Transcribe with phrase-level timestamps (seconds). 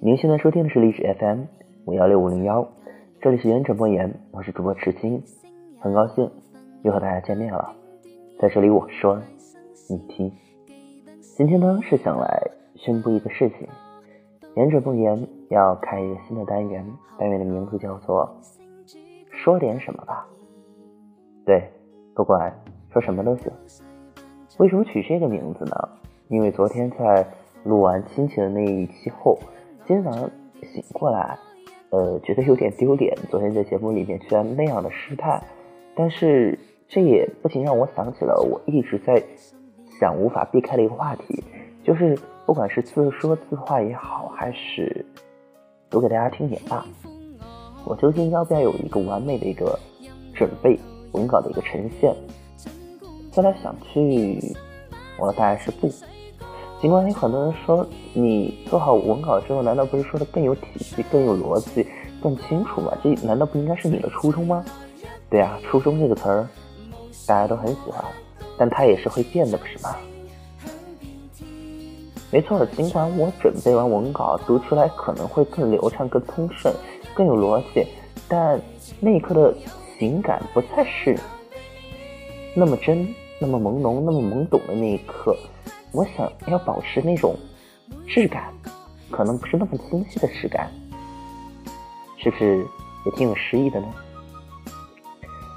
[0.00, 1.42] 您现在收听的是历史 FM
[1.86, 2.66] 五幺六五零幺，
[3.20, 5.20] 这里是原者播言，我是主播池清，
[5.80, 6.30] 很高兴
[6.82, 7.74] 又和大家见面了。
[8.38, 9.20] 在这里我说，
[9.88, 10.32] 你听。
[11.36, 13.66] 今天呢是想来宣布一个事情，
[14.54, 16.86] 言者不言要开一个新的单元，
[17.18, 18.40] 单元的名字叫做
[19.30, 20.26] 说点什么吧。
[21.44, 21.70] 对，
[22.14, 22.52] 不管
[22.92, 23.52] 说什么都行。
[24.58, 25.76] 为什么取这个名字呢？
[26.28, 27.26] 因为昨天在
[27.64, 29.38] 录完亲情的那一期后。
[29.86, 30.28] 今天早上
[30.62, 31.38] 醒过来，
[31.90, 33.16] 呃，觉得有点丢脸。
[33.30, 35.40] 昨天在节目里面居然那样的失态，
[35.94, 36.58] 但是
[36.88, 39.22] 这也不禁让我想起了我一直在
[40.00, 41.44] 想无法避开的一个话题，
[41.84, 45.04] 就是不管是自说自话也好，还是
[45.90, 46.86] 读给大家听也罢，
[47.84, 49.76] 我究竟要不要有一个完美的一个
[50.32, 50.78] 准备
[51.10, 52.14] 文稿的一个呈现？
[53.32, 54.40] 思来想去，
[55.18, 55.90] 我的答案是不。
[56.80, 61.86] 尽管有很多人说，你做好文稿之后，难道不是说的更有体系、更有逻辑、
[62.22, 62.96] 更清楚吗？
[63.02, 64.64] 这难道不应该是你的初衷吗？
[65.28, 66.48] 对啊，初衷这个词儿，
[67.26, 68.04] 大家都很喜欢，
[68.56, 69.96] 但它也是会变的，不是吗？
[72.36, 76.70] 没错，尽管我准备完文稿，读出来可能会更流畅、更通顺、
[77.14, 77.86] 更有逻辑，
[78.28, 78.60] 但
[79.00, 79.54] 那一刻的
[79.98, 81.18] 情感不再是
[82.54, 83.08] 那么真、
[83.40, 85.34] 那么朦胧、那么懵懂的那一刻。
[85.92, 87.34] 我想要保持那种
[88.06, 88.52] 质感，
[89.10, 90.70] 可能不是那么清晰的质感，
[92.18, 92.58] 是不是
[93.06, 93.86] 也挺有诗意的呢？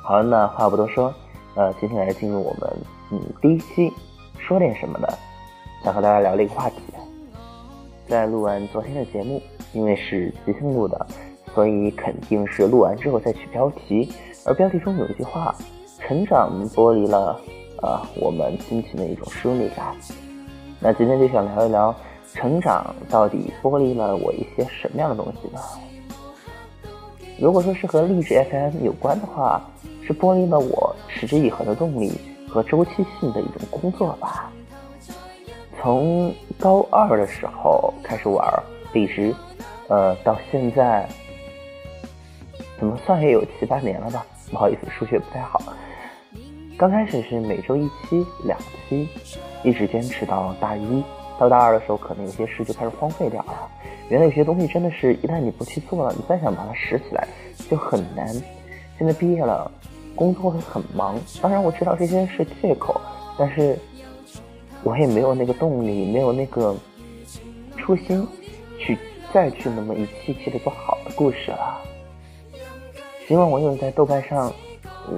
[0.01, 1.13] 好了，那话不多说，
[1.55, 2.71] 呃，接下来进入我们
[3.11, 3.91] 嗯第一期
[4.37, 5.07] 说点什么呢，
[5.91, 6.77] 和大家聊了一个话题。
[8.07, 11.05] 在录完昨天的节目，因为是即兴录的，
[11.53, 14.11] 所以肯定是录完之后再取标题，
[14.45, 15.53] 而标题中有一句话
[16.01, 17.39] ：“成长剥离了
[17.83, 19.95] 呃我们亲情的一种疏离感。”
[20.81, 21.95] 那今天就想聊一聊
[22.33, 25.59] 成长到底剥离了我一些什么样的东西呢？
[27.39, 29.61] 如果说是和励志 FM 有关的话，
[30.01, 32.11] 是剥离了我持之以恒的动力
[32.49, 34.51] 和周期性的一种工作吧。
[35.81, 38.45] 从高二的时候开始玩
[38.91, 39.33] 荔枝，
[39.87, 41.07] 呃，到现在
[42.77, 44.25] 怎么算也有七八年了吧？
[44.51, 45.61] 不好意思，数学不太好。
[46.77, 49.07] 刚开始是每周一期、两期，
[49.63, 51.03] 一直坚持到大一。
[51.37, 53.69] 到大二的时候，可能有些事就开始荒废掉了。
[54.09, 57.25] 原来有些东西真的是一旦你不去做了，你再想把它拾起来
[57.69, 58.27] 就很难。
[58.97, 59.71] 现在毕业了，
[60.13, 61.17] 工作会很忙。
[61.41, 62.99] 当然我知道这些是借口，
[63.37, 63.79] 但是
[64.83, 66.75] 我也没有那个动力，没有那个
[67.77, 68.27] 初心，
[68.77, 68.97] 去
[69.33, 71.81] 再去那么一期期的做好的故事了。
[73.27, 74.51] 希望我有在豆瓣上。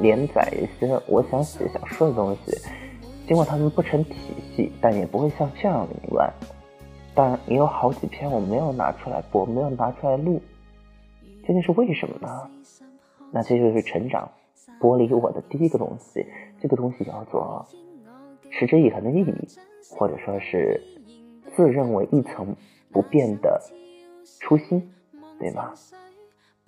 [0.02, 2.58] 连载一些我想写想说的东西，
[3.28, 4.16] 尽管他们不成体
[4.56, 6.32] 系，但也不会像这样凌乱。
[7.14, 10.42] 但也有好几篇我没有拿出来播，没有拿出来录，
[11.46, 12.50] 究竟是为什么呢？
[13.34, 14.32] 那这就是成长
[14.80, 16.26] 剥离我的第一个东西，
[16.62, 17.66] 这个东西叫做
[18.52, 19.48] 持之以恒的意义，
[19.98, 20.82] 或者说是
[21.56, 22.56] 自认为一成
[22.92, 23.62] 不变的
[24.40, 24.94] 初心，
[25.40, 25.74] 对吗？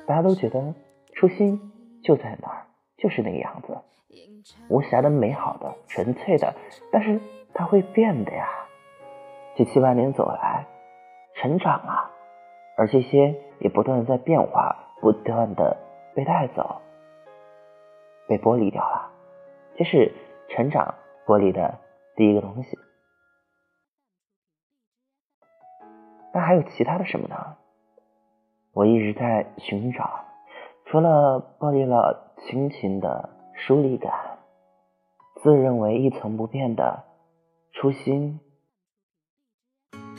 [0.08, 0.74] 大家都觉得
[1.14, 1.72] 初心
[2.02, 2.66] 就在哪儿。
[2.96, 3.78] 就是那个样子，
[4.70, 6.54] 无瑕的、美好的、纯粹的，
[6.90, 7.20] 但是
[7.54, 8.48] 它会变的呀。
[9.58, 10.66] 这七八年走来，
[11.36, 12.10] 成长啊，
[12.78, 15.76] 而这些也不断的在变化，不断的
[16.16, 16.82] 被带走，
[18.26, 19.12] 被剥离掉了。
[19.76, 20.14] 这是
[20.48, 21.80] 成长剥离的
[22.16, 22.78] 第一个东西。
[26.34, 27.58] 那还有其他的什么呢？
[28.74, 30.26] 我一直在寻找。
[30.86, 34.40] 除了剥离了亲情的疏离感，
[35.42, 37.04] 自认为一成不变的
[37.72, 38.40] 初心，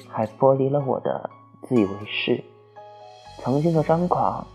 [0.08, 1.30] 还剥离了我的
[1.62, 2.42] 自以为是。
[3.38, 4.46] 曾经的张狂，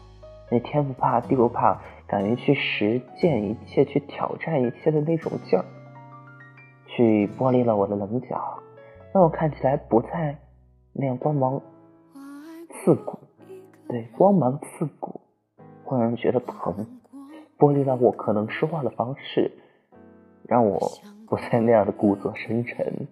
[0.49, 5.65] 那天不怕地不怕，敢于去实践一切、去挑战一切的那种劲儿，
[6.99, 8.59] 去剥离了我的棱角，
[9.13, 10.37] 让我看起来不再
[10.91, 11.61] 那样光芒
[12.69, 13.17] 刺骨。
[13.87, 15.21] 对，光芒刺骨。
[15.85, 16.99] 会让人觉得疼，
[17.57, 19.49] 剥离了我可能说话的方式，
[20.43, 20.77] 让我
[21.25, 23.07] 不再那样的故作深沉，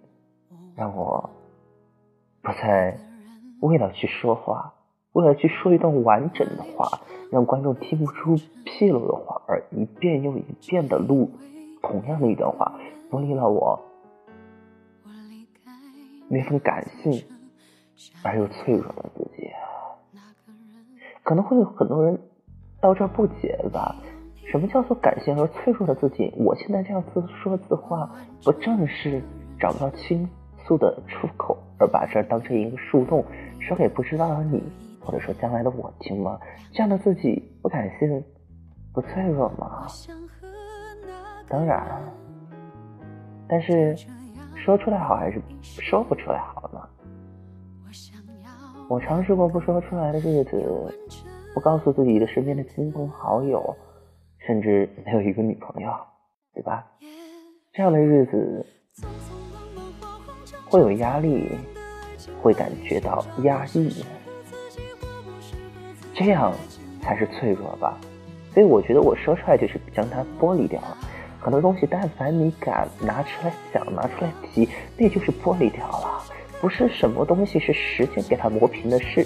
[0.76, 1.30] 让我
[2.42, 2.94] 不再
[3.62, 4.74] 为了去说话，
[5.12, 7.00] 为了去说一段完整的话，
[7.32, 11.30] 让观众听不出纰漏的话，而一遍又一遍的录
[11.82, 12.78] 同样的一段话，
[13.10, 13.78] 剥离了我
[16.28, 17.24] 那份感性，
[18.22, 19.50] 而又脆弱的自己。
[21.22, 22.18] 可能会有很多人
[22.80, 23.96] 到这儿不解吧？
[24.50, 26.32] 什么叫做感性而脆弱的自己？
[26.36, 28.10] 我现在这样自说自话，
[28.42, 29.22] 不正是
[29.60, 30.26] 找不到倾
[30.64, 33.22] 诉的出口，而把这儿当成一个树洞，
[33.58, 34.62] 说给不知道的你，
[35.00, 36.40] 或者说将来的我听吗？
[36.72, 38.24] 这样的自己不感性，
[38.94, 39.86] 不脆弱吗？
[41.48, 42.02] 当然，
[43.48, 43.96] 但是
[44.54, 46.80] 说出来好还是说不出来好呢？
[48.88, 50.94] 我尝试过不说出来的日子，
[51.54, 53.76] 不告诉自己的身边的亲朋好友，
[54.38, 55.90] 甚至没有一个女朋友，
[56.54, 56.86] 对吧？
[57.72, 58.66] 这样的日子
[60.70, 61.50] 会有压力，
[62.42, 64.04] 会感觉到压抑，
[66.14, 66.52] 这样
[67.00, 67.98] 才是脆弱吧？
[68.52, 70.98] 所以我觉得我说出来就是将它剥离掉了。
[71.40, 76.22] 很多东西，但凡你敢拿出来想，拿出来提，那就是剥离掉了。
[76.60, 79.24] 不是什么东西是时间给它磨平的，是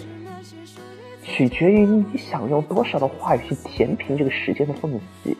[1.23, 5.37] 取决于你想用多少的话语去填平这个时间的缝隙。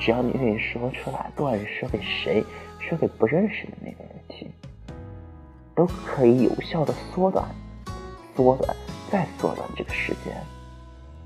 [0.00, 2.42] 只要你愿意说出来，不管是说给谁，
[2.80, 4.50] 说给不认识的那个人听，
[5.74, 7.44] 都可以有效的缩短、
[8.34, 8.74] 缩短、
[9.10, 10.34] 再缩短这个时间，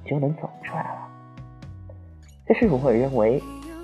[0.04, 1.08] 就能走出来了。
[2.44, 3.40] 这是我认为。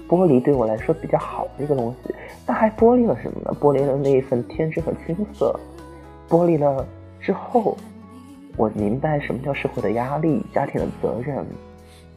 [0.09, 2.15] 玻璃对我来说比较好的一个东西，
[2.47, 3.57] 那还玻璃了什么呢？
[3.61, 5.59] 玻璃了那一份天真和青涩。
[6.29, 6.87] 玻璃了
[7.21, 7.77] 之后，
[8.57, 11.45] 我明白什么叫社会的压力、家庭的责任，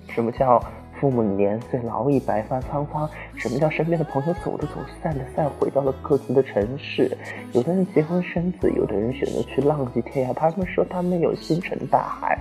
[0.09, 0.61] 什么叫
[0.99, 7.15] 父母年岁老矣、白发苍苍，什么叫身边的朋友走的走、散的散，回到了各自的城市。
[7.53, 10.33] 有的人结婚生子，有的人选择去浪迹天涯。
[10.33, 12.37] 他们说他们有星辰大海，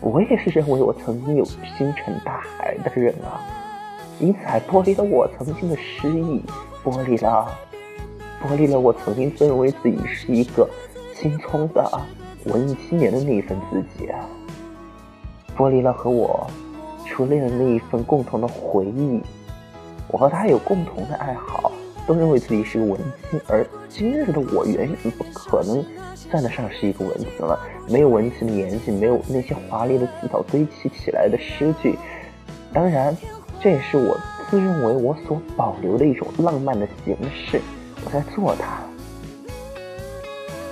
[0.00, 3.40] 我也是认为我曾经有星辰大海的人啊。
[4.20, 6.40] 因此还剥离了我曾经的诗意，
[6.84, 7.48] 剥离了，
[8.40, 10.68] 剥离了我曾经自认为自己是一个
[11.14, 11.90] 青葱的
[12.44, 14.24] 文艺青年的那一份自己啊，
[15.56, 16.46] 剥离了和我
[17.04, 19.20] 初恋的那一份共同的回忆。
[20.08, 21.72] 我和他有共同的爱好，
[22.06, 25.84] 都认为自己是个文青，而今日的我远远不可能
[26.14, 27.58] 算得上是一个文青了。
[27.88, 31.98] 没有文青的年纪，没有那些华丽的辞藻堆砌起来的诗句，
[32.72, 33.16] 当然。
[33.64, 34.14] 这也是我
[34.50, 37.62] 自认为我所保留的一种浪漫的形式，
[38.04, 38.82] 我在做它，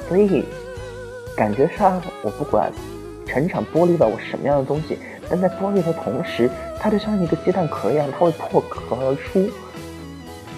[0.07, 0.45] 所以
[1.35, 2.71] 感觉上我不管
[3.27, 4.99] 成长剥离了我什么样的东西，
[5.31, 9.49] 但在剥离的同时，它就像一个鸡蛋壳一样，它会破壳而出，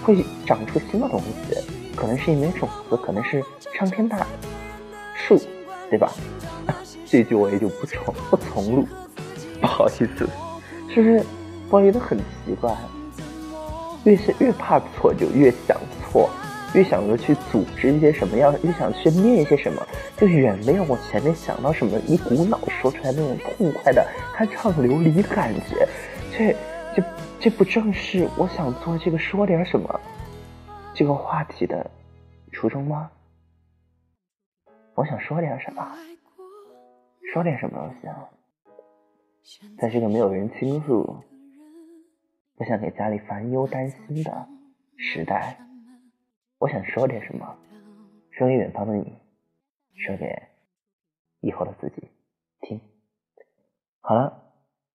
[0.03, 1.57] 会长出新的东西，
[1.95, 3.45] 可能是一枚种子，可能是
[3.79, 4.27] 上天大
[5.15, 5.41] 树，
[5.89, 6.11] 对吧？
[7.07, 8.89] 这句我也就不重不重录，
[9.61, 10.29] 不好意思，
[10.93, 11.25] 是不是？
[11.75, 12.73] 剥离的很奇怪，
[14.05, 16.31] 越是越怕错，就越想错，
[16.73, 19.85] 越想着去组织一些什么样，越想去念一些什么，
[20.17, 24.07] 就远没有我前面想到什么一股脑说出来那种痛快的
[24.37, 25.89] 酣畅淋漓的感觉。
[26.31, 26.55] 这、
[26.95, 27.03] 这、
[27.41, 30.01] 这不正是我想做这个说点什么
[30.95, 31.91] 这个话题的
[32.53, 33.11] 初衷吗？
[34.95, 35.85] 我想说点什么？
[37.33, 38.15] 说点什么东西啊？
[39.77, 41.17] 在这个没有人倾诉。
[42.57, 44.47] 不想给家里烦忧担心的
[44.97, 45.59] 时代，
[46.59, 47.57] 我想说点什么，
[48.31, 49.13] 说给远方的你，
[49.97, 50.41] 说给
[51.41, 52.11] 以后的自己
[52.61, 52.81] 听。
[54.01, 54.43] 好了，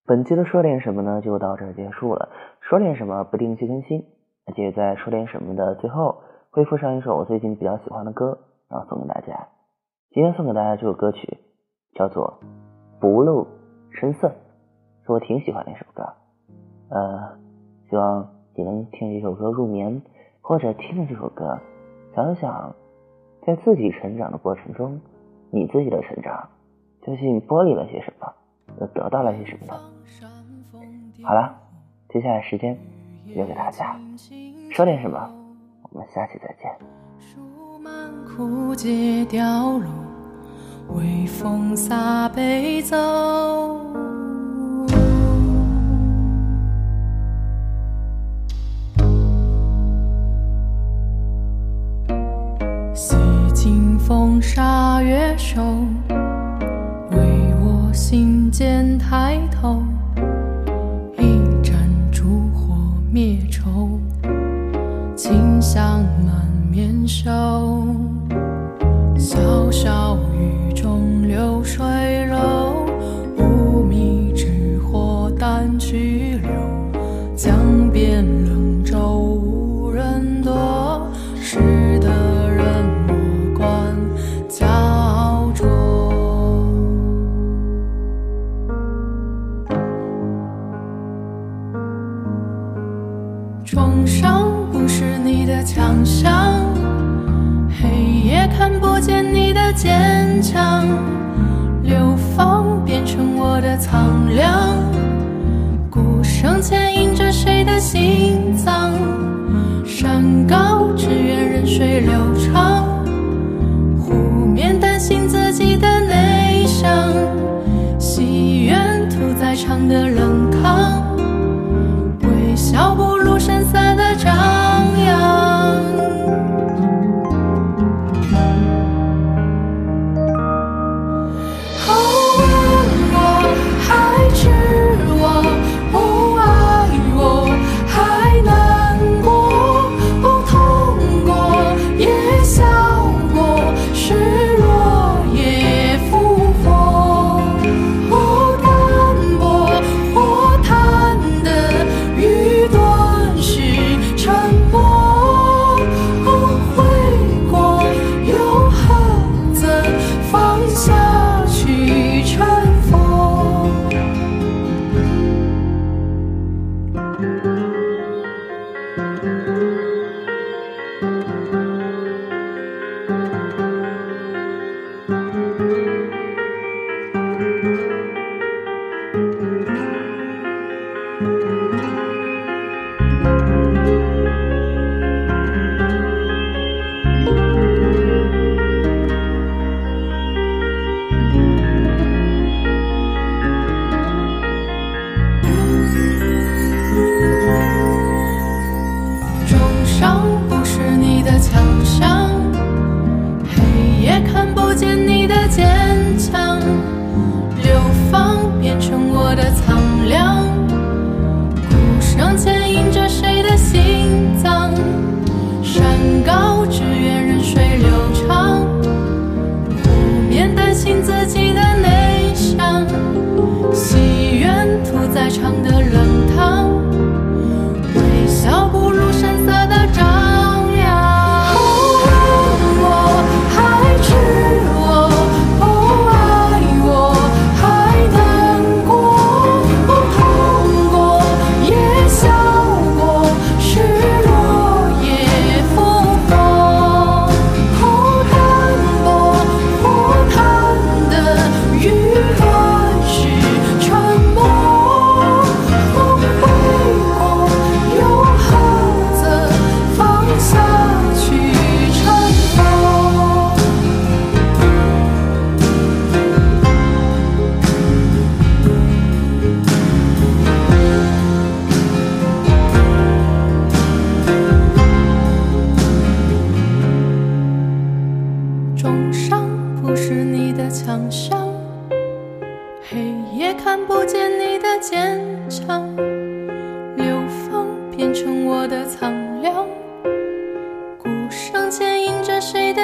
[0.05, 2.31] 本期的说点什么呢，就到这儿结束了。
[2.61, 4.05] 说点什么不定期更新，
[4.45, 9.49] 而且在说点什么的最后，会附上一首我最近比较喜欢的歌，然后送给大家。
[10.11, 11.37] 今天送给大家这首歌曲
[11.93, 12.39] 叫做
[13.01, 13.47] 《不露
[13.91, 14.27] 声色》，
[15.05, 16.13] 是我挺喜欢的一首歌，
[16.89, 17.48] 呃。
[17.89, 20.01] 希望你能听这首歌入眠，
[20.41, 21.59] 或者听了这首歌，
[22.15, 22.75] 想想
[23.45, 25.01] 在自己成长的过程中，
[25.49, 26.47] 你自己的成长
[27.01, 28.31] 究竟剥离了些什么，
[28.79, 29.73] 又得到了些什么呢？
[31.23, 31.57] 好了，
[32.09, 32.77] 接下来时间
[33.25, 33.99] 留给大家，
[34.71, 35.29] 说点什么？
[35.91, 36.71] 我们下期再见。
[38.27, 39.89] 枯竭掉落，
[40.95, 44.08] 微风洒悲奏。
[54.59, 55.61] 沙月瘦，
[57.11, 57.17] 为
[57.61, 59.28] 我心间抬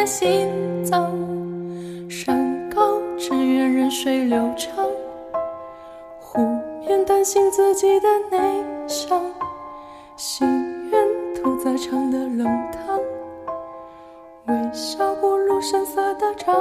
[0.06, 0.48] 心
[0.84, 1.12] 脏。
[2.10, 4.86] 山高只愿任水流长
[6.20, 6.40] 湖
[6.82, 9.22] 面担心自己的内伤
[10.16, 10.48] 心
[10.92, 13.00] 愿屠宰场的冷汤
[14.48, 16.54] 微笑不露声色的唱